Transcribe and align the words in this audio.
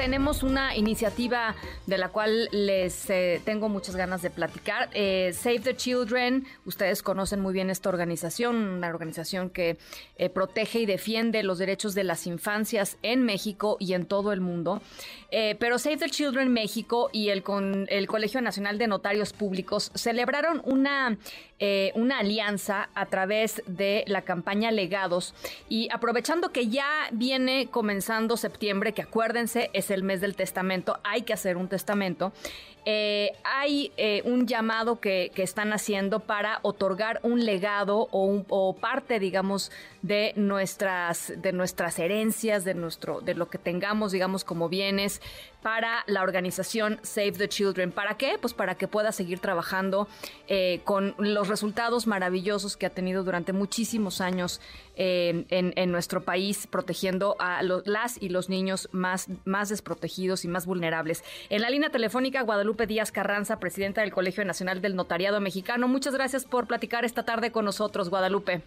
tenemos 0.00 0.42
una 0.42 0.74
iniciativa 0.74 1.54
de 1.86 1.98
la 1.98 2.08
cual 2.08 2.48
les 2.52 3.10
eh, 3.10 3.38
tengo 3.44 3.68
muchas 3.68 3.96
ganas 3.96 4.22
de 4.22 4.30
platicar. 4.30 4.88
Eh, 4.94 5.34
Save 5.34 5.60
the 5.60 5.76
Children, 5.76 6.46
ustedes 6.64 7.02
conocen 7.02 7.40
muy 7.40 7.52
bien 7.52 7.68
esta 7.68 7.90
organización, 7.90 8.56
una 8.56 8.88
organización 8.88 9.50
que 9.50 9.76
eh, 10.16 10.30
protege 10.30 10.80
y 10.80 10.86
defiende 10.86 11.42
los 11.42 11.58
derechos 11.58 11.94
de 11.94 12.04
las 12.04 12.26
infancias 12.26 12.96
en 13.02 13.24
México 13.24 13.76
y 13.78 13.92
en 13.92 14.06
todo 14.06 14.32
el 14.32 14.40
mundo. 14.40 14.80
pero 15.30 15.78
Save 15.78 15.98
the 15.98 16.10
Children 16.10 16.48
México 16.48 17.10
y 17.12 17.28
el, 17.28 17.42
con, 17.42 17.86
el 17.88 18.06
Colegio 18.06 18.40
Nacional 18.40 18.78
de 18.78 18.88
Notarios 18.88 19.32
Públicos 19.32 19.92
celebraron 19.94 20.60
una, 20.64 21.18
una 21.94 22.18
alianza 22.18 22.88
a 22.94 23.06
través 23.06 23.62
de 23.66 24.02
la 24.08 24.22
campaña 24.22 24.72
Legados 24.72 25.34
y 25.68 25.88
aprovechando 25.92 26.50
que 26.50 26.66
ya 26.68 27.08
viene 27.12 27.68
comenzando 27.70 28.36
septiembre, 28.36 28.92
que 28.92 29.02
acuérdense, 29.02 29.70
es 29.72 29.89
el 29.90 30.02
mes 30.02 30.20
del 30.20 30.36
testamento, 30.36 30.98
hay 31.04 31.22
que 31.22 31.32
hacer 31.32 31.56
un 31.56 31.68
testamento. 31.68 32.32
Eh, 32.86 33.32
hay 33.44 33.92
eh, 33.96 34.22
un 34.24 34.46
llamado 34.46 35.00
que, 35.00 35.30
están 35.40 35.72
haciendo 35.72 36.20
para 36.20 36.58
otorgar 36.62 37.18
un 37.22 37.46
legado 37.46 38.08
o, 38.10 38.76
parte, 38.78 39.18
digamos, 39.18 39.72
de 40.02 40.34
nuestras, 40.36 41.32
de 41.36 41.52
nuestras 41.52 41.98
herencias, 41.98 42.64
de, 42.64 42.74
nuestro, 42.74 43.22
de 43.22 43.34
lo 43.34 43.48
que 43.48 43.56
tengamos, 43.56 44.12
digamos, 44.12 44.44
como 44.44 44.68
bienes 44.68 45.22
para 45.62 46.04
la 46.06 46.22
organización 46.22 47.00
Save 47.02 47.32
the 47.32 47.48
Children. 47.48 47.92
¿Para 47.92 48.16
qué? 48.16 48.36
Pues 48.40 48.54
para 48.54 48.74
que 48.76 48.86
pueda 48.86 49.12
seguir 49.12 49.40
trabajando 49.40 50.08
eh, 50.46 50.80
con 50.84 51.14
los 51.18 51.48
resultados 51.48 52.06
maravillosos 52.06 52.76
que 52.76 52.86
ha 52.86 52.90
tenido 52.90 53.24
durante 53.24 53.52
muchísimos 53.52 54.20
años 54.20 54.60
en, 54.96 55.46
en, 55.48 55.92
nuestro 55.92 56.22
país, 56.24 56.66
protegiendo 56.66 57.34
a 57.38 57.62
las 57.62 58.20
y 58.20 58.28
los 58.28 58.50
niños 58.50 58.90
más, 58.92 59.28
más 59.46 59.70
desprotegidos 59.70 60.44
y 60.44 60.48
más 60.48 60.66
vulnerables. 60.66 61.24
En 61.48 61.62
la 61.62 61.70
línea 61.70 61.88
telefónica, 61.88 62.42
Guadalupe 62.42 62.69
Díaz 62.86 63.12
Carranza, 63.12 63.58
presidenta 63.58 64.00
del 64.00 64.12
Colegio 64.12 64.44
Nacional 64.44 64.80
del 64.80 64.96
Notariado 64.96 65.40
Mexicano. 65.40 65.88
Muchas 65.88 66.14
gracias 66.14 66.44
por 66.44 66.66
platicar 66.66 67.04
esta 67.04 67.24
tarde 67.24 67.52
con 67.52 67.64
nosotros, 67.64 68.08
Guadalupe. 68.10 68.62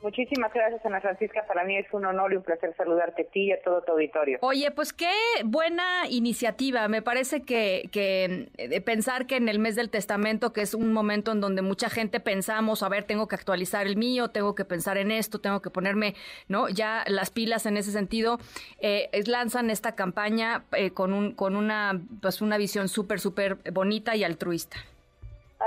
Muchísimas 0.00 0.52
gracias, 0.54 0.84
Ana 0.86 1.00
Francisca. 1.00 1.44
Para 1.48 1.64
mí 1.64 1.76
es 1.76 1.86
un 1.92 2.04
honor 2.04 2.32
y 2.32 2.36
un 2.36 2.42
placer 2.44 2.72
saludarte 2.76 3.22
a 3.22 3.24
ti 3.26 3.46
y 3.46 3.52
a 3.52 3.60
todo 3.60 3.82
tu 3.82 3.92
auditorio. 3.92 4.38
Oye, 4.42 4.70
pues 4.70 4.92
qué 4.92 5.10
buena 5.44 6.06
iniciativa. 6.08 6.86
Me 6.86 7.02
parece 7.02 7.42
que, 7.42 7.88
que 7.90 8.48
eh, 8.58 8.80
pensar 8.80 9.26
que 9.26 9.36
en 9.36 9.48
el 9.48 9.58
mes 9.58 9.74
del 9.74 9.90
testamento, 9.90 10.52
que 10.52 10.62
es 10.62 10.74
un 10.74 10.92
momento 10.92 11.32
en 11.32 11.40
donde 11.40 11.62
mucha 11.62 11.90
gente 11.90 12.20
pensamos, 12.20 12.84
a 12.84 12.88
ver, 12.88 13.04
tengo 13.04 13.26
que 13.26 13.34
actualizar 13.34 13.88
el 13.88 13.96
mío, 13.96 14.28
tengo 14.28 14.54
que 14.54 14.64
pensar 14.64 14.98
en 14.98 15.10
esto, 15.10 15.40
tengo 15.40 15.62
que 15.62 15.70
ponerme, 15.70 16.14
¿no? 16.46 16.68
Ya 16.68 17.02
las 17.08 17.30
pilas 17.30 17.66
en 17.66 17.76
ese 17.76 17.90
sentido, 17.90 18.38
eh, 18.78 19.10
lanzan 19.26 19.68
esta 19.68 19.96
campaña 19.96 20.64
eh, 20.72 20.92
con, 20.92 21.12
un, 21.12 21.32
con 21.32 21.56
una, 21.56 22.00
pues 22.22 22.40
una 22.40 22.56
visión 22.56 22.88
súper, 22.88 23.18
súper 23.18 23.56
bonita 23.72 24.14
y 24.14 24.22
altruista. 24.22 24.76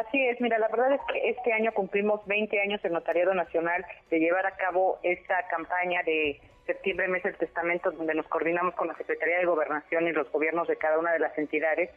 Así 0.08 0.28
es, 0.28 0.42
mira, 0.42 0.58
la 0.58 0.68
verdad 0.68 0.94
es 0.94 1.02
que 1.12 1.30
este 1.30 1.54
año 1.54 1.72
cumplimos 1.74 2.26
20 2.26 2.60
años 2.60 2.84
en 2.84 2.94
Notariado 2.94 3.36
Nacional 3.36 3.86
de 4.10 4.20
llevar 4.20 4.48
a 4.48 4.56
cabo 4.56 4.98
esta 5.04 5.48
campaña 5.48 6.02
de 6.04 6.40
septiembre, 6.66 7.08
mes 7.08 7.22
del 7.22 7.38
testamento, 7.38 7.92
donde 7.92 8.16
nos 8.16 8.26
coordinamos 8.28 8.74
con 8.74 8.88
la 8.88 8.96
Secretaría 8.96 9.38
de 9.38 9.46
Gobernación 9.46 10.08
y 10.08 10.12
los 10.12 10.32
gobiernos 10.32 10.68
de 10.68 10.78
cada 10.78 10.98
una 10.98 11.12
de 11.12 11.20
las 11.20 11.38
entidades 11.38 11.92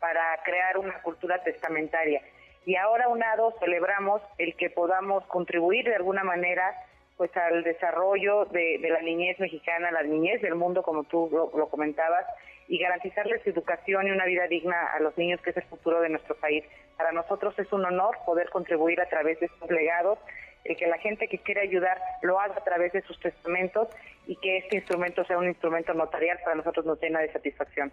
para 0.00 0.38
crear 0.44 0.76
una 0.76 1.00
cultura 1.00 1.42
testamentaria. 1.44 2.20
Y 2.66 2.76
ahora, 2.76 3.08
unado, 3.08 3.54
celebramos 3.58 4.20
el 4.36 4.54
que 4.56 4.68
podamos 4.68 5.24
contribuir 5.24 5.86
de 5.86 5.94
alguna 5.94 6.24
manera 6.24 6.74
pues 7.16 7.34
al 7.38 7.62
desarrollo 7.62 8.44
de, 8.46 8.78
la 8.82 9.00
niñez 9.00 9.40
mexicana, 9.40 9.90
la 9.90 10.02
niñez 10.02 10.42
del 10.42 10.56
mundo, 10.56 10.82
como 10.82 11.04
tú 11.04 11.30
lo, 11.32 11.68
comentabas, 11.68 12.26
y 12.68 12.78
garantizarles 12.78 13.46
educación 13.46 14.08
y 14.08 14.10
una 14.10 14.24
vida 14.24 14.46
digna 14.48 14.86
a 14.94 15.00
los 15.00 15.16
niños, 15.16 15.40
que 15.40 15.50
es 15.50 15.56
el 15.56 15.64
futuro 15.64 16.00
de 16.00 16.08
nuestro 16.08 16.34
país. 16.36 16.64
Para 16.96 17.12
nosotros 17.12 17.58
es 17.58 17.72
un 17.72 17.84
honor 17.84 18.16
poder 18.24 18.50
contribuir 18.50 19.00
a 19.00 19.08
través 19.08 19.38
de 19.40 19.46
estos 19.46 19.70
legados, 19.70 20.18
el 20.64 20.76
que 20.76 20.86
la 20.86 20.98
gente 20.98 21.28
que 21.28 21.38
quiere 21.38 21.60
ayudar 21.60 22.00
lo 22.22 22.40
haga 22.40 22.56
a 22.56 22.64
través 22.64 22.92
de 22.92 23.02
sus 23.02 23.18
testamentos 23.20 23.88
y 24.26 24.36
que 24.36 24.58
este 24.58 24.76
instrumento 24.76 25.24
sea 25.24 25.38
un 25.38 25.46
instrumento 25.46 25.94
notarial 25.94 26.38
para 26.42 26.56
nosotros 26.56 26.84
nos 26.84 27.00
llena 27.00 27.20
de 27.20 27.32
satisfacción. 27.32 27.92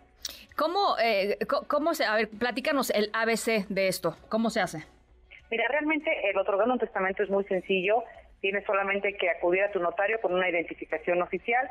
¿Cómo, 0.56 0.98
eh, 1.00 1.38
cómo 1.68 1.94
se, 1.94 2.06
a 2.06 2.16
ver, 2.16 2.30
platícanos 2.30 2.90
el 2.90 3.12
ABC 3.14 3.68
de 3.70 3.88
esto, 3.88 4.18
¿cómo 4.30 4.50
se 4.50 4.62
hace? 4.62 4.84
Mira, 5.52 5.68
realmente 5.68 6.10
el 6.30 6.38
otorgar 6.38 6.68
un 6.68 6.80
testamento 6.80 7.22
es 7.22 7.30
muy 7.30 7.44
sencillo, 7.44 8.04
tienes 8.42 8.66
solamente 8.66 9.16
que 9.18 9.30
acudir 9.30 9.62
a 9.64 9.72
tu 9.72 9.80
notario 9.80 10.20
con 10.20 10.34
una 10.34 10.50
identificación 10.50 11.22
oficial, 11.22 11.70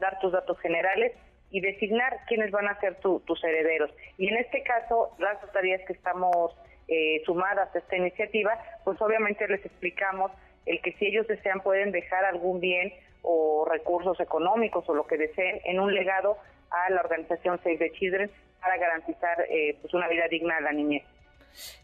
dar 0.00 0.18
tus 0.20 0.32
datos 0.32 0.58
generales 0.60 1.12
y 1.52 1.60
designar 1.60 2.18
quiénes 2.26 2.50
van 2.50 2.66
a 2.66 2.80
ser 2.80 2.96
tus 2.96 3.44
herederos. 3.44 3.90
Y 4.18 4.28
en 4.28 4.38
este 4.38 4.62
caso, 4.62 5.14
las 5.18 5.40
notarías 5.42 5.82
que 5.86 5.92
estamos 5.92 6.56
eh, 6.88 7.22
sumadas 7.24 7.74
a 7.74 7.78
esta 7.78 7.96
iniciativa, 7.96 8.58
pues 8.84 9.00
obviamente 9.00 9.46
les 9.46 9.64
explicamos 9.64 10.32
el 10.66 10.80
que 10.80 10.92
si 10.94 11.06
ellos 11.06 11.28
desean 11.28 11.60
pueden 11.60 11.92
dejar 11.92 12.24
algún 12.24 12.58
bien 12.60 12.92
o 13.22 13.66
recursos 13.70 14.18
económicos 14.18 14.88
o 14.88 14.94
lo 14.94 15.06
que 15.06 15.18
deseen 15.18 15.60
en 15.64 15.78
un 15.78 15.94
legado 15.94 16.38
a 16.70 16.90
la 16.90 17.02
organización 17.02 17.58
Save 17.62 17.78
the 17.78 17.92
Children 17.92 18.30
para 18.60 18.78
garantizar 18.78 19.44
eh, 19.50 19.76
pues 19.80 19.92
una 19.92 20.08
vida 20.08 20.26
digna 20.28 20.56
a 20.56 20.60
la 20.60 20.72
niñez. 20.72 21.04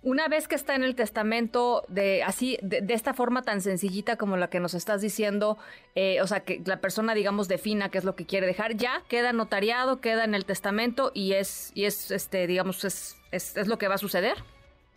Una 0.03 0.29
vez 0.29 0.49
que 0.49 0.55
está 0.55 0.75
en 0.75 0.83
el 0.83 0.95
testamento 0.95 1.85
de 1.89 2.23
así 2.23 2.59
de, 2.63 2.83
esta 2.95 3.15
forma 3.15 3.43
tan 3.43 3.61
sencillita 3.61 4.17
como 4.17 4.37
la 4.37 4.49
que 4.49 4.61
nos 4.61 4.75
estás 4.75 5.01
diciendo, 5.01 5.59
eh, 5.95 6.21
o 6.23 6.27
sea 6.27 6.41
que 6.41 6.61
la 6.65 6.81
persona 6.81 7.15
digamos 7.15 7.49
defina 7.49 7.91
qué 7.91 7.99
es 7.99 8.05
lo 8.05 8.17
que 8.17 8.27
quiere 8.27 8.47
dejar, 8.47 8.75
ya 8.75 9.03
queda 9.09 9.33
notariado, 9.33 10.01
queda 10.01 10.25
en 10.25 10.35
el 10.35 10.45
testamento 10.45 11.11
y 11.15 11.35
es 11.35 11.73
y 11.75 11.85
es 11.85 12.11
este 12.11 12.47
digamos 12.47 12.85
es, 12.85 13.17
es, 13.33 13.67
lo 13.67 13.79
que 13.79 13.89
va 13.89 13.95
a 13.95 13.99
suceder. 13.99 14.37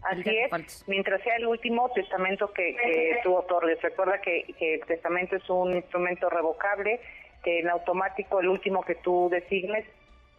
Así 0.04 0.24
es, 0.30 0.84
mientras 0.88 1.22
sea 1.22 1.36
el 1.36 1.46
último 1.46 1.92
testamento 1.94 2.52
que, 2.53 3.20
tú 3.24 3.36
otorgues. 3.36 3.80
Recuerda 3.84 4.20
que, 4.20 4.46
que, 4.58 4.76
el 4.76 4.86
testamento 4.86 5.36
es 5.36 5.48
un 5.48 5.76
instrumento 5.76 6.28
revocable, 6.28 7.00
que 7.44 7.59
en 7.59 7.70
automático 7.70 8.40
el 8.40 8.48
último 8.48 8.82
que 8.82 8.96
tú 8.96 9.30
designes 9.30 9.86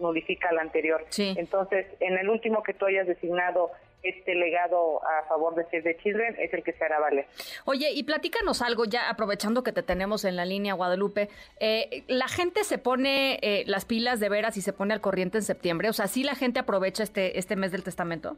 nulifica 0.03 0.51
al 0.51 0.59
anterior. 0.59 1.07
Entonces, 1.17 1.87
en 2.01 2.19
el 2.19 2.29
último 2.29 2.63
que 2.63 2.75
tú 2.75 2.87
hayas 2.87 3.07
designado 3.07 3.71
este 4.03 4.35
legado 4.35 5.01
a 5.05 5.27
favor 5.29 5.55
de 5.55 5.65
Save 5.65 5.83
the 5.83 5.97
Children 5.99 6.37
es 6.39 6.53
el 6.53 6.63
que 6.63 6.73
se 6.73 6.85
hará 6.85 6.99
valer. 6.99 7.27
Oye, 7.65 7.91
y 7.93 8.03
platícanos 8.05 8.63
algo 8.63 8.85
ya, 8.85 9.09
aprovechando 9.09 9.63
que 9.63 9.73
te 9.73 9.83
tenemos 9.83 10.25
en 10.25 10.37
la 10.37 10.45
línea, 10.45 10.75
Guadalupe. 10.75 11.29
Eh, 11.61 12.05
¿La 12.09 12.29
gente 12.29 12.65
se 12.65 12.79
pone 12.79 13.39
eh, 13.43 13.65
las 13.67 13.85
pilas 13.85 14.21
de 14.21 14.29
veras 14.29 14.57
y 14.57 14.63
se 14.63 14.73
pone 14.73 14.95
al 14.95 15.01
corriente 15.01 15.39
en 15.39 15.45
septiembre? 15.45 15.89
O 15.89 15.93
sea, 15.93 16.07
¿sí 16.07 16.25
la 16.25 16.35
gente 16.35 16.59
aprovecha 16.59 17.03
este, 17.03 17.39
este 17.39 17.57
mes 17.57 17.73
del 17.73 17.85
testamento? 17.85 18.37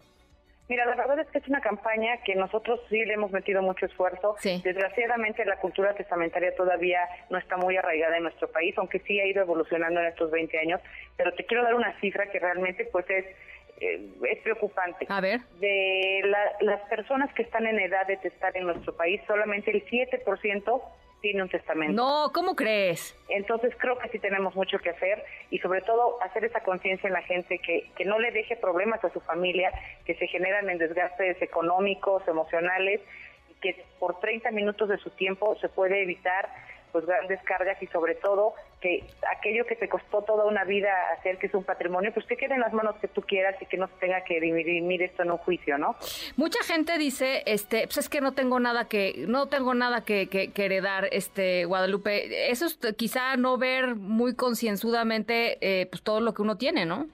Mira, 0.66 0.86
la 0.86 0.94
verdad 0.94 1.18
es 1.18 1.28
que 1.28 1.38
es 1.38 1.48
una 1.48 1.60
campaña 1.60 2.22
que 2.24 2.34
nosotros 2.34 2.80
sí 2.88 3.04
le 3.04 3.14
hemos 3.14 3.30
metido 3.32 3.60
mucho 3.60 3.84
esfuerzo. 3.84 4.36
Desgraciadamente 4.42 5.44
la 5.44 5.56
cultura 5.56 5.94
testamentaria 5.94 6.54
todavía 6.56 7.00
no 7.28 7.36
está 7.36 7.58
muy 7.58 7.76
arraigada 7.76 8.16
en 8.16 8.22
nuestro 8.22 8.50
país, 8.50 8.74
aunque 8.78 9.00
sí 9.00 9.20
ha 9.20 9.26
ido 9.26 9.42
evolucionando 9.42 10.00
en 10.00 10.06
estos 10.06 10.30
20 10.30 10.58
años. 10.58 10.80
Pero 11.18 11.34
te 11.34 11.44
quiero 11.44 11.64
dar 11.64 11.74
una 11.74 11.92
cifra 12.00 12.30
que 12.30 12.38
realmente 12.38 12.86
pues 12.86 13.04
es 13.10 13.26
eh, 13.80 14.08
es 14.30 14.42
preocupante. 14.42 15.06
A 15.08 15.20
ver. 15.20 15.40
De 15.60 16.22
las 16.60 16.80
personas 16.88 17.32
que 17.34 17.42
están 17.42 17.66
en 17.66 17.78
edad 17.78 18.06
de 18.06 18.16
testar 18.16 18.56
en 18.56 18.64
nuestro 18.64 18.96
país, 18.96 19.20
solamente 19.26 19.70
el 19.70 19.84
7% 19.86 20.82
tiene 21.24 21.42
un 21.42 21.48
testamento. 21.48 21.94
No, 21.94 22.30
¿cómo 22.34 22.54
crees? 22.54 23.16
Entonces 23.30 23.74
creo 23.78 23.98
que 23.98 24.10
sí 24.10 24.18
tenemos 24.18 24.54
mucho 24.54 24.78
que 24.78 24.90
hacer 24.90 25.24
y 25.50 25.58
sobre 25.58 25.80
todo 25.80 26.22
hacer 26.22 26.44
esa 26.44 26.60
conciencia 26.60 27.06
en 27.06 27.14
la 27.14 27.22
gente 27.22 27.58
que, 27.60 27.90
que 27.96 28.04
no 28.04 28.18
le 28.18 28.30
deje 28.30 28.56
problemas 28.56 29.02
a 29.02 29.10
su 29.10 29.20
familia 29.20 29.72
que 30.04 30.14
se 30.16 30.26
generan 30.26 30.68
en 30.68 30.76
desgastes 30.76 31.40
económicos, 31.40 32.28
emocionales 32.28 33.00
y 33.50 33.54
que 33.60 33.84
por 33.98 34.20
30 34.20 34.50
minutos 34.50 34.90
de 34.90 34.98
su 34.98 35.08
tiempo 35.10 35.56
se 35.62 35.70
puede 35.70 36.02
evitar 36.02 36.46
pues 36.94 37.06
grandes 37.06 37.42
cargas 37.42 37.82
y 37.82 37.88
sobre 37.88 38.14
todo 38.14 38.54
que 38.80 39.04
aquello 39.36 39.66
que 39.66 39.74
te 39.74 39.88
costó 39.88 40.22
toda 40.22 40.44
una 40.44 40.62
vida 40.62 40.92
hacer 41.18 41.38
que 41.38 41.48
es 41.48 41.54
un 41.54 41.64
patrimonio, 41.64 42.14
pues 42.14 42.24
que 42.24 42.36
quede 42.36 42.54
en 42.54 42.60
las 42.60 42.72
manos 42.72 42.94
que 43.00 43.08
tú 43.08 43.22
quieras 43.22 43.60
y 43.60 43.66
que 43.66 43.76
no 43.76 43.88
se 43.88 43.94
tenga 43.94 44.22
que 44.22 44.38
dirimir 44.40 45.02
esto 45.02 45.24
en 45.24 45.32
un 45.32 45.38
juicio, 45.38 45.76
¿no? 45.76 45.96
Mucha 46.36 46.62
gente 46.62 46.96
dice, 46.96 47.42
este, 47.46 47.88
pues 47.88 47.98
es 47.98 48.08
que 48.08 48.20
no 48.20 48.32
tengo 48.32 48.60
nada 48.60 48.86
que, 48.86 49.24
no 49.26 49.48
tengo 49.48 49.74
nada 49.74 50.04
que, 50.04 50.28
que, 50.28 50.52
heredar, 50.56 51.08
este, 51.10 51.64
Guadalupe. 51.64 52.52
Eso 52.52 52.66
es 52.66 52.78
quizá 52.96 53.36
no 53.36 53.58
ver 53.58 53.96
muy 53.96 54.36
concienzudamente 54.36 55.58
eh, 55.60 55.86
pues 55.86 56.04
todo 56.04 56.20
lo 56.20 56.32
que 56.32 56.42
uno 56.42 56.56
tiene, 56.56 56.86
¿no? 56.86 57.08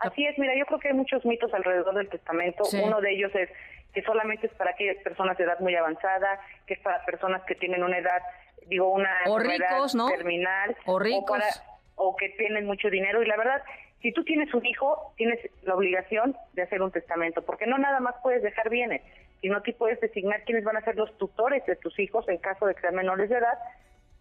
Así 0.00 0.26
es, 0.26 0.38
mira, 0.38 0.52
yo 0.58 0.66
creo 0.66 0.78
que 0.78 0.88
hay 0.88 0.94
muchos 0.94 1.24
mitos 1.24 1.54
alrededor 1.54 1.94
del 1.94 2.10
testamento. 2.10 2.64
Uno 2.84 3.00
de 3.00 3.14
ellos 3.14 3.34
es 3.34 3.48
que 3.96 4.02
solamente 4.02 4.46
es 4.46 4.52
para 4.52 4.72
aquellas 4.72 5.02
personas 5.02 5.38
de 5.38 5.44
edad 5.44 5.58
muy 5.58 5.74
avanzada, 5.74 6.38
que 6.66 6.74
es 6.74 6.80
para 6.80 7.02
personas 7.06 7.42
que 7.44 7.54
tienen 7.54 7.82
una 7.82 7.96
edad 7.96 8.20
digo, 8.66 8.90
una 8.90 9.08
o 9.26 9.38
ricos, 9.38 9.94
¿no? 9.94 10.08
terminal 10.08 10.76
o, 10.84 10.98
ricos. 10.98 11.62
O, 11.94 12.14
que 12.14 12.28
tienen 12.36 12.66
mucho 12.66 12.90
dinero. 12.90 13.22
Y 13.22 13.26
la 13.26 13.38
verdad, 13.38 13.62
si 14.02 14.12
tú 14.12 14.22
tienes 14.22 14.52
un 14.52 14.66
hijo, 14.66 15.14
tienes 15.16 15.38
la 15.62 15.74
obligación 15.74 16.36
de 16.52 16.60
hacer 16.60 16.82
un 16.82 16.92
testamento, 16.92 17.40
porque 17.40 17.66
no 17.66 17.78
nada 17.78 18.00
más 18.00 18.16
puedes 18.22 18.42
dejar 18.42 18.68
bienes, 18.68 19.00
sino 19.40 19.62
que 19.62 19.72
puedes 19.72 19.98
designar 19.98 20.44
quiénes 20.44 20.64
van 20.64 20.76
a 20.76 20.82
ser 20.82 20.96
los 20.96 21.16
tutores 21.16 21.64
de 21.64 21.76
tus 21.76 21.98
hijos 21.98 22.28
en 22.28 22.36
caso 22.36 22.66
de 22.66 22.74
que 22.74 22.82
sean 22.82 22.96
menores 22.96 23.30
de 23.30 23.38
edad 23.38 23.58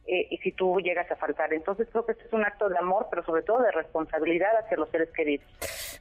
eh, 0.07 0.27
y 0.29 0.37
si 0.37 0.51
tú 0.51 0.79
llegas 0.79 1.09
a 1.11 1.15
faltar. 1.15 1.53
Entonces 1.53 1.87
creo 1.91 2.05
que 2.05 2.11
este 2.11 2.25
es 2.25 2.33
un 2.33 2.43
acto 2.43 2.69
de 2.69 2.77
amor, 2.77 3.07
pero 3.09 3.23
sobre 3.23 3.41
todo 3.41 3.61
de 3.61 3.71
responsabilidad 3.71 4.51
hacia 4.63 4.77
los 4.77 4.89
seres 4.89 5.09
queridos. 5.11 5.45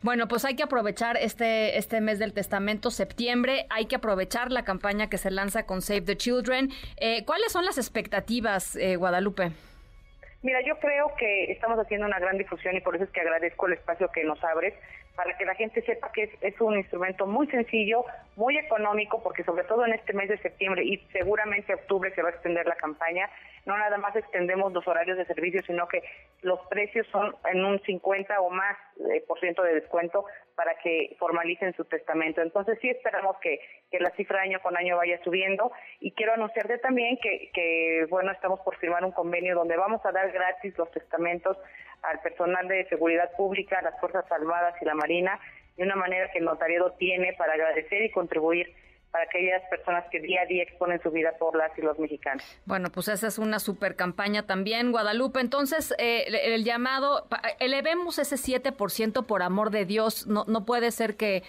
Bueno, 0.03 0.29
pues 0.29 0.45
hay 0.45 0.57
que 0.57 0.63
aprovechar 0.63 1.17
este, 1.17 1.79
este 1.79 2.01
mes 2.01 2.19
del 2.19 2.35
testamento, 2.35 2.91
septiembre, 2.91 3.67
hay 3.71 3.87
que 3.87 3.97
aprovechar 3.97 4.53
la 4.53 4.65
campaña 4.65 5.09
que 5.09 5.17
se 5.17 5.31
lanza 5.31 5.65
con 5.65 5.81
Save 5.81 6.03
the 6.03 6.17
Children. 6.17 6.69
Eh, 6.99 7.25
¿Cuáles 7.25 7.53
son 7.53 7.65
las 7.65 7.79
expectativas, 7.79 8.77
eh, 8.77 8.97
Guadalupe? 8.97 9.53
Mira, 10.43 10.61
yo 10.61 10.79
creo 10.79 11.11
que 11.19 11.51
estamos 11.51 11.79
haciendo 11.79 12.07
una 12.07 12.19
gran 12.19 12.37
difusión 12.37 12.77
y 12.77 12.83
por 12.83 12.95
eso 12.95 13.05
es 13.05 13.11
que 13.11 13.23
agradezco 13.23 13.67
el 13.67 13.73
espacio 13.73 14.11
que 14.13 14.25
nos 14.25 14.45
abres 14.45 14.75
para 15.17 15.37
que 15.37 15.45
la 15.45 15.55
gente 15.55 15.83
sepa 15.83 16.11
que 16.13 16.31
es, 16.41 16.61
un 16.61 16.77
instrumento 16.77 17.27
muy 17.27 17.47
sencillo, 17.49 18.05
muy 18.37 18.57
económico, 18.59 19.23
porque 19.23 19.45
sobre 19.45 19.65
todo 19.65 19.87
en 19.87 19.93
este 19.93 20.13
mes 20.13 20.29
de 20.29 20.39
septiembre 20.39 20.85
y 20.85 20.99
seguramente 21.13 21.75
octubre 21.75 22.13
se 22.15 22.23
va 22.23 22.31
a 22.31 22.33
extender 22.33 22.67
la 22.67 22.77
campaña, 22.77 23.31
no 23.65 23.77
nada 23.79 23.97
más 23.99 24.17
extendemos 24.17 24.73
los 24.73 24.87
horarios 24.89 25.17
de 25.17 25.25
servicio, 25.27 25.63
sino 25.67 25.87
que 25.89 26.03
los 26.43 26.61
precios 26.69 27.07
son 27.09 27.35
en 27.53 27.65
un 27.65 27.81
50 27.83 28.41
o 28.41 28.51
más 28.51 28.77
eh, 29.13 29.23
por 29.27 29.39
ciento 29.41 29.63
de 29.63 29.75
descuento 29.75 30.25
para 30.55 30.77
que 30.77 31.17
formalicen 31.19 31.75
su 31.75 31.85
testamento. 31.85 32.41
Entonces 32.41 32.79
sí 32.81 32.89
esperamos 32.89 33.37
que, 33.39 33.61
que 33.91 33.99
la 34.01 34.11
cifra 34.11 34.43
año 34.43 34.61
con 34.63 34.77
año 34.77 34.97
vaya 34.97 35.23
subiendo 35.23 35.73
y 36.01 36.13
quiero 36.13 36.35
anunciarte 36.35 36.79
también 36.79 37.19
que, 37.23 37.51
que, 37.53 38.07
bueno, 38.09 38.33
estamos 38.33 38.61
por 38.61 38.77
firmar 38.77 39.05
un 39.05 39.13
convenio 39.13 39.55
donde 39.55 39.77
vamos 39.77 40.05
a 40.05 40.13
dar 40.13 40.31
gratis 40.31 40.77
los 40.79 40.91
testamentos 40.91 41.57
al 42.03 42.21
personal 42.21 42.69
de 42.69 42.87
seguridad 42.89 43.31
pública, 43.37 43.79
a 43.79 43.83
las 43.83 43.99
Fuerzas 44.01 44.31
Armadas 44.31 44.75
y 44.81 44.85
la 44.85 44.95
Marina, 44.95 45.41
de 45.77 45.85
una 45.85 45.97
manera 45.97 46.31
que 46.31 46.39
el 46.39 46.45
notariado 46.45 46.93
tiene 46.93 47.33
para 47.35 47.55
agradecer 47.55 48.03
y 48.03 48.11
contribuir 48.11 48.75
para 49.15 49.27
aquellas 49.27 49.63
personas 49.71 50.05
que 50.11 50.19
día 50.19 50.41
a 50.43 50.47
día 50.47 50.65
exponen 50.65 51.01
su 51.01 51.09
vida 51.13 51.31
por 51.39 51.57
las 51.57 51.71
y 51.79 51.83
los 51.83 51.97
mexicanos. 52.01 52.43
Bueno, 52.65 52.91
pues 52.91 53.07
esa 53.07 53.29
es 53.29 53.39
una 53.39 53.61
super 53.61 53.95
campaña 53.95 54.45
también, 54.45 54.91
Guadalupe. 54.91 55.39
Entonces, 55.39 55.95
eh, 55.99 56.25
el, 56.53 56.65
llamado, 56.65 57.29
elevemos 57.61 58.19
ese 58.19 58.35
7% 58.35 59.25
por 59.25 59.45
amor 59.45 59.71
de 59.71 59.85
Dios. 59.85 60.27
No, 60.27 60.45
no 60.49 60.65
puede 60.65 60.91
ser 60.91 61.15
que 61.17 61.45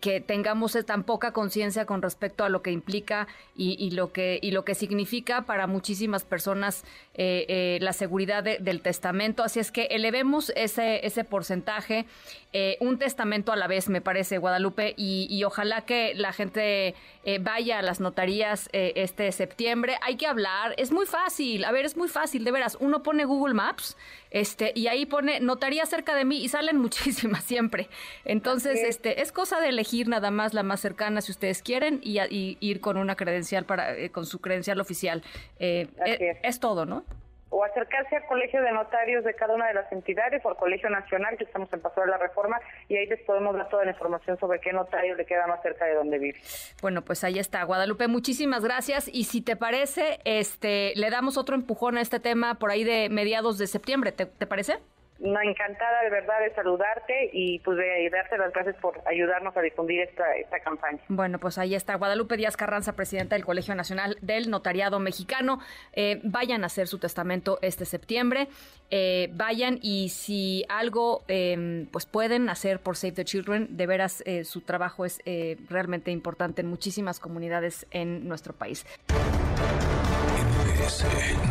que, 0.00 0.22
tengamos 0.26 0.76
tan 0.84 1.02
poca 1.04 1.32
conciencia 1.32 1.86
con 1.86 2.02
respecto 2.02 2.44
a 2.44 2.50
lo 2.50 2.60
que 2.62 2.70
implica 2.70 3.26
y, 3.56 3.90
lo 3.92 4.12
que 4.12 4.38
y 4.42 4.50
lo 4.50 4.64
que 4.64 4.74
significa 4.74 5.42
para 5.42 5.66
muchísimas 5.66 6.24
personas 6.24 6.84
eh, 7.14 7.46
eh, 7.48 7.78
la 7.80 7.92
seguridad 7.92 8.42
del 8.42 8.82
testamento. 8.82 9.42
Así 9.42 9.60
es 9.60 9.72
que 9.72 9.84
elevemos 9.90 10.52
ese 10.56 11.06
ese 11.06 11.24
porcentaje, 11.24 12.04
eh, 12.52 12.76
un 12.80 12.98
testamento 12.98 13.52
a 13.52 13.56
la 13.56 13.66
vez, 13.66 13.88
me 13.88 14.02
parece, 14.02 14.38
Guadalupe, 14.38 14.94
y, 14.96 15.42
ojalá 15.44 15.82
que 15.82 16.14
la 16.14 16.32
gente 16.32 16.94
vaya 17.40 17.78
a 17.78 17.82
las 17.82 18.00
notarías 18.00 18.68
este 18.72 19.32
septiembre. 19.32 19.96
Hay 20.02 20.16
que 20.16 20.26
hablar, 20.26 20.74
es 20.76 20.92
muy 20.92 21.06
fácil. 21.06 21.64
A 21.64 21.72
ver, 21.72 21.84
es 21.84 21.96
muy 21.96 22.08
fácil, 22.08 22.44
de 22.44 22.50
veras. 22.52 22.76
Uno 22.80 23.02
pone 23.02 23.24
Google 23.24 23.54
Maps, 23.54 23.96
este, 24.30 24.72
y 24.74 24.86
ahí 24.88 25.06
pone 25.06 25.40
notaría 25.40 25.84
cerca 25.86 26.14
de 26.14 26.24
mí 26.24 26.42
y 26.42 26.48
salen 26.48 26.78
muchísimas 26.86 27.44
siempre. 27.44 27.88
Entonces, 28.24 28.80
este, 28.82 29.22
es 29.22 29.32
cosa 29.32 29.61
de 29.62 29.70
elegir 29.70 30.08
nada 30.08 30.30
más 30.30 30.52
la 30.52 30.62
más 30.62 30.80
cercana 30.80 31.20
si 31.20 31.32
ustedes 31.32 31.62
quieren 31.62 32.00
y, 32.02 32.58
ir 32.60 32.80
con 32.80 32.96
una 32.96 33.16
credencial 33.16 33.64
para 33.64 33.96
eh, 33.96 34.10
con 34.10 34.26
su 34.26 34.40
credencial 34.40 34.80
oficial. 34.80 35.22
Eh, 35.58 35.88
eh, 36.04 36.38
es. 36.42 36.60
todo, 36.60 36.86
¿no? 36.86 37.04
o 37.52 37.62
acercarse 37.64 38.16
al 38.16 38.24
colegio 38.24 38.62
de 38.62 38.72
notarios 38.72 39.24
de 39.24 39.34
cada 39.34 39.54
una 39.54 39.68
de 39.68 39.74
las 39.74 39.92
entidades 39.92 40.42
o 40.42 40.48
al 40.48 40.56
colegio 40.56 40.88
nacional 40.88 41.36
que 41.36 41.44
estamos 41.44 41.70
en 41.74 41.80
paso 41.80 42.00
de 42.00 42.06
la 42.06 42.16
reforma 42.16 42.58
y 42.88 42.96
ahí 42.96 43.06
les 43.06 43.20
podemos 43.20 43.54
dar 43.54 43.68
toda 43.68 43.84
la 43.84 43.90
información 43.90 44.38
sobre 44.38 44.58
qué 44.58 44.72
notario 44.72 45.14
le 45.14 45.26
queda 45.26 45.46
más 45.46 45.60
cerca 45.62 45.84
de 45.84 45.94
donde 45.94 46.18
vive. 46.18 46.40
Bueno, 46.80 47.02
pues 47.02 47.24
ahí 47.24 47.38
está, 47.38 47.62
Guadalupe, 47.64 48.08
muchísimas 48.08 48.64
gracias 48.64 49.06
y 49.06 49.24
si 49.24 49.42
te 49.42 49.54
parece, 49.54 50.20
este, 50.24 50.94
le 50.96 51.10
damos 51.10 51.36
otro 51.36 51.54
empujón 51.54 51.98
a 51.98 52.00
este 52.00 52.20
tema 52.20 52.54
por 52.58 52.70
ahí 52.70 52.84
de 52.84 53.10
mediados 53.10 53.58
de 53.58 53.66
septiembre, 53.66 54.12
¿te, 54.12 54.24
te 54.24 54.46
parece? 54.46 54.78
Encantada 55.22 56.02
de 56.02 56.10
verdad 56.10 56.40
de 56.40 56.52
saludarte 56.54 57.30
y 57.32 57.60
pues 57.60 57.78
de 57.78 58.10
darte 58.10 58.36
las 58.38 58.52
gracias 58.52 58.74
por 58.76 59.00
ayudarnos 59.06 59.56
a 59.56 59.60
difundir 59.60 60.00
esta, 60.00 60.34
esta 60.36 60.58
campaña. 60.60 60.98
Bueno, 61.08 61.38
pues 61.38 61.58
ahí 61.58 61.76
está 61.76 61.94
Guadalupe 61.94 62.36
Díaz 62.36 62.56
Carranza, 62.56 62.96
presidenta 62.96 63.36
del 63.36 63.44
Colegio 63.44 63.74
Nacional 63.76 64.18
del 64.20 64.50
Notariado 64.50 64.98
Mexicano. 64.98 65.60
Eh, 65.92 66.20
vayan 66.24 66.64
a 66.64 66.66
hacer 66.66 66.88
su 66.88 66.98
testamento 66.98 67.60
este 67.62 67.84
septiembre. 67.84 68.48
Eh, 68.90 69.30
vayan 69.32 69.78
y 69.80 70.08
si 70.08 70.64
algo 70.68 71.22
em, 71.28 71.86
pues 71.86 72.04
pueden 72.04 72.48
hacer 72.48 72.80
por 72.80 72.96
Save 72.96 73.12
the 73.12 73.24
Children, 73.24 73.76
de 73.76 73.86
veras 73.86 74.24
eh, 74.26 74.44
su 74.44 74.62
trabajo 74.62 75.04
es 75.04 75.20
realmente 75.68 76.10
importante 76.10 76.62
en 76.62 76.68
muchísimas 76.68 77.20
comunidades 77.20 77.86
en 77.92 78.26
nuestro 78.26 78.54
país. 78.54 78.84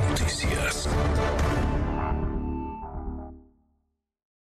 Noticias. 0.09 0.89